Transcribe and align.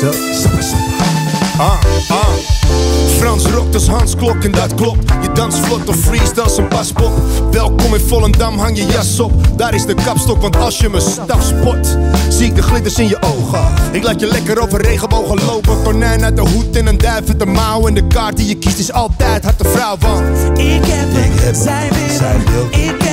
zo. 0.00 0.10
Ah, 1.58 1.78
ah. 2.08 2.34
Frans 3.18 3.46
rokt 3.46 3.74
als 3.74 3.86
Hans 3.86 4.16
Klok 4.16 4.44
en 4.44 4.50
dat 4.50 4.74
klopt. 4.74 5.12
Je 5.22 5.32
dans 5.32 5.60
vlot 5.60 5.88
of 5.88 5.96
freeze 5.96 6.42
als 6.42 6.56
een 6.56 6.68
paspop. 6.68 7.12
Welkom 7.50 7.94
in 7.94 8.00
Volendam, 8.00 8.58
hang 8.58 8.76
je 8.76 8.86
jas 8.86 9.20
op. 9.20 9.32
Daar 9.56 9.74
is 9.74 9.86
de 9.86 9.94
kapstok, 9.94 10.42
want 10.42 10.56
als 10.56 10.78
je 10.78 10.88
me 10.88 11.00
staf 11.00 11.42
spot, 11.42 11.96
zie 12.28 12.46
ik 12.46 12.54
de 12.54 12.62
glitters 12.62 12.98
in 12.98 13.08
je 13.08 13.18
ogen. 13.20 13.64
Ik 13.92 14.02
laat 14.02 14.20
je 14.20 14.26
lekker 14.26 14.62
over 14.62 14.82
regenbogen 14.82 15.44
lopen. 15.44 15.82
Konijn 15.82 16.24
uit 16.24 16.36
de 16.36 16.42
hoed 16.42 16.76
en 16.76 16.86
een 16.86 16.98
duif 16.98 17.28
uit 17.28 17.38
de 17.38 17.46
mouw. 17.46 17.86
En 17.86 17.94
de 17.94 18.06
kaart 18.06 18.36
die 18.36 18.48
je 18.48 18.56
kiest 18.56 18.78
is 18.78 18.92
altijd 18.92 19.44
hart 19.44 19.58
de 19.58 19.68
vrouw 19.68 19.96
van. 19.98 20.24
Ik 20.56 20.84
heb 20.84 21.54
zij 21.54 21.88
wil 21.92 22.16
zij 22.16 22.36
wil. 22.46 22.80
Ik 22.80 23.02
heb 23.02 23.09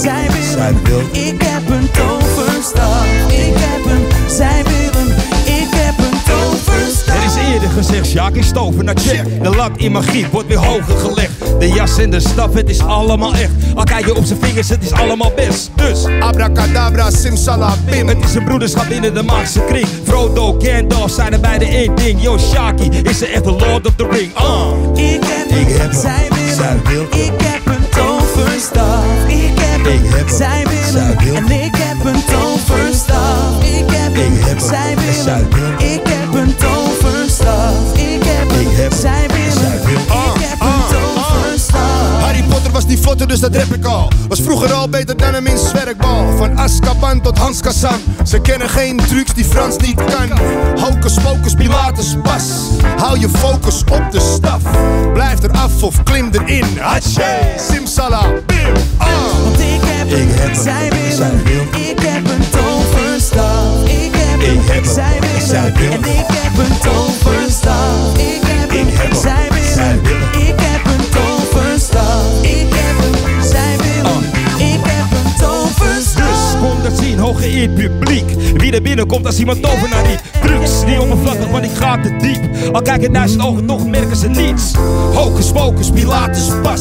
zij 0.00 0.26
wil 0.32 0.42
zij 0.52 0.60
hem. 0.60 0.84
wil. 0.84 1.00
Ik 1.12 1.42
heb 1.42 1.70
een 1.70 1.90
toverstaf. 1.90 3.04
Ik 3.28 3.54
heb 3.54 3.84
hem, 3.84 4.28
zij 4.28 4.62
wil 4.64 5.00
hem. 5.00 5.08
Ik 5.44 5.68
heb 5.70 5.98
een 5.98 6.18
toverstaf. 6.24 7.16
Er 7.16 7.24
is 7.24 7.52
eerder 7.52 7.68
gezegd, 7.68 8.06
Sjaak 8.06 8.34
is 8.34 8.46
stoven 8.46 8.84
naar 8.84 8.96
check. 8.96 9.42
De 9.42 9.54
lat 9.56 9.70
in 9.76 9.92
magie 9.92 10.26
wordt 10.30 10.48
weer 10.48 10.58
hoger 10.58 10.96
gelegd. 10.96 11.32
De 11.58 11.68
jas 11.68 11.98
en 11.98 12.10
de 12.10 12.20
staf, 12.20 12.52
het 12.54 12.68
is 12.68 12.80
allemaal 12.80 13.34
echt. 13.34 13.50
Al 13.74 13.84
kijk 13.84 14.06
je 14.06 14.14
op 14.14 14.24
zijn 14.24 14.38
vingers, 14.42 14.68
het 14.68 14.82
is 14.82 14.92
allemaal 14.92 15.32
best. 15.36 15.70
Dus, 15.74 16.04
Abracadabra, 16.20 17.10
simsalabim. 17.10 18.08
het 18.08 18.24
is 18.24 18.34
een 18.34 18.44
broederschap 18.44 18.88
binnen 18.88 19.14
de 19.14 19.22
magische 19.22 19.64
kring. 19.64 19.86
Frodo, 20.04 20.56
Gandalf 20.58 21.10
zijn 21.10 21.32
er 21.32 21.40
beide 21.40 21.64
één 21.64 21.94
ding. 21.94 22.22
Yo, 22.22 22.38
Shaki 22.38 22.88
is 23.02 23.22
er 23.22 23.32
echt 23.32 23.44
de 23.44 23.50
Lord 23.50 23.86
of 23.86 23.94
the 23.96 24.08
Ring. 24.10 24.32
Uh. 24.40 25.12
Ik 25.12 25.20
heb 25.24 25.50
hem, 25.50 25.58
Ik 25.58 25.76
heb 25.76 25.92
zij 25.92 26.28
wil 26.28 26.54
zij. 26.54 26.76
Ik 27.22 27.32
heb 27.42 27.66
een 27.66 27.88
toverstaf. 27.90 28.99
Zij 30.40 30.66
wil 30.68 30.92
zij 30.92 31.00
hem. 31.00 31.16
wil 31.18 31.34
En 31.34 31.64
ik 31.64 31.76
heb 31.76 32.04
een 32.04 32.24
toverstaf. 32.24 33.62
Ik 33.64 33.90
heb 33.90 34.14
hem, 34.14 34.32
Ik 34.32 34.44
heb 34.44 34.58
hem, 34.58 34.68
zij 34.68 34.94
wil 34.96 35.22
zij 35.22 35.32
hem. 35.32 35.48
wil 35.50 35.62
hem. 35.62 35.78
Ik 35.78 36.06
heb 36.08 36.34
een 36.34 36.56
toverstaf. 36.56 37.94
Ik 37.94 38.22
heb 38.24 38.50
hem, 38.50 38.60
Ik 38.60 38.76
heb 38.76 38.90
hem, 38.90 39.00
zij 39.00 39.26
wil 39.26 39.52
zij 39.52 39.70
hem. 39.70 39.84
wil 39.84 39.98
hem. 40.08 40.34
Ik 40.34 40.42
heb 40.48 40.60
een 40.60 40.82
toverstaf. 40.88 42.20
Harry 42.20 42.42
Potter 42.42 42.72
was 42.72 42.86
niet 42.86 43.00
vlotter, 43.00 43.28
dus 43.28 43.40
dat 43.40 43.56
rap 43.56 43.74
ik 43.74 43.84
al. 43.84 44.08
Was 44.28 44.40
vroeger 44.40 44.72
al 44.72 44.88
beter 44.88 45.16
dan 45.16 45.34
een 45.34 45.42
minst 45.42 45.64
zwerkbal. 45.64 46.36
Van 46.36 46.58
Azkaban 46.58 47.20
tot 47.20 47.38
Hans 47.38 47.60
Kazan. 47.60 47.98
Ze 48.26 48.40
kennen 48.40 48.68
geen 48.68 48.96
trucs 48.96 49.34
die 49.34 49.44
Frans 49.44 49.76
niet 49.76 50.04
kan. 50.04 50.38
Hocus 50.80 51.14
pocus, 51.14 51.54
Pilatus 51.54 52.16
pas. 52.22 52.42
Hou 52.96 53.18
je 53.18 53.28
focus 53.28 53.80
op 53.90 54.02
de 54.10 54.20
staf. 54.36 54.62
Blijf 55.12 55.42
eraf 55.42 55.82
of 55.82 56.02
klim 56.02 56.28
erin. 56.32 56.66
Hatsje, 56.78 57.54
simsalabim. 57.72 57.99
Zij 60.62 60.88
wil 60.90 61.12
zij 61.16 61.26
hem. 61.26 61.42
wil. 61.44 61.80
Ik 61.90 61.98
heb 62.00 62.24
een 62.30 62.44
toverstaf. 62.50 63.84
Ik 63.84 64.12
heb 64.12 64.40
hem, 64.40 64.40
Ik 64.40 64.66
heb 64.66 64.84
hem, 64.84 64.92
zij 64.94 65.18
wil 65.20 65.46
zij 65.46 65.58
hem. 65.58 65.72
wil. 65.74 65.90
En 65.92 65.98
ik 65.98 66.26
heb 66.28 66.58
een 66.58 66.78
toverstaf. 66.78 68.16
Ik 68.16 68.40
heb 68.42 68.70
hem, 68.70 68.86
Ik 68.88 68.94
heb 68.94 69.10
hem, 69.10 69.20
zij 69.20 69.46
wil 69.50 69.72
zij 69.74 69.84
hem. 69.84 70.02
wil. 70.02 70.40
Ik 70.48 70.60
heb 70.60 70.84
een 70.86 71.04
toverstaf. 71.10 72.42
Ik 72.42 72.66
heb 72.70 72.96
hem, 73.02 73.42
zij 73.42 73.76
wil 73.76 74.12
hem. 74.12 74.22
Ik 74.72 74.80
heb 74.82 75.08
een 75.24 75.32
toverstaf. 75.38 76.28
Dus 76.28 76.60
kom 76.60 76.82
dat 76.82 76.98
zien, 76.98 77.18
hooggeëerd 77.18 77.74
publiek. 77.74 78.28
Wie 78.56 78.72
er 78.72 78.82
binnenkomt 78.82 79.26
als 79.26 79.38
iemand 79.38 79.62
tovenaar 79.62 80.06
niet. 80.08 80.22
Drugs, 80.42 80.84
niet 80.86 80.98
oppervlakkig, 80.98 81.50
maar 81.50 81.62
die 81.62 81.70
gaat 81.74 82.02
te 82.02 82.16
diep. 82.16 82.74
Al 82.74 82.82
kijken 82.82 83.12
naar 83.12 83.28
zijn 83.28 83.42
ogen, 83.42 83.66
toch 83.66 83.86
merken 83.86 84.16
ze 84.16 84.28
niets. 84.28 84.62
Hocus 85.14 85.52
pocus, 85.52 85.90
Pilatus 85.90 86.48
pas. 86.62 86.80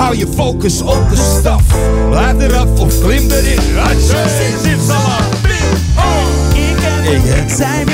Hou 0.00 0.16
je 0.16 0.26
focus 0.34 0.82
op 0.82 1.10
de 1.10 1.16
staf. 1.16 1.62
Blijf 2.08 2.40
eraf 2.40 2.80
of 2.80 3.00
klim 3.00 3.30
erin. 3.30 3.76
Hatsje, 3.76 4.24
simsalabim. 4.62 5.70
Ah. 5.94 6.04
Ik 6.54 6.76
heb 6.78 7.12
Ik 7.12 7.20
heb 7.24 7.36
hem, 7.36 7.48
zij 7.48 7.84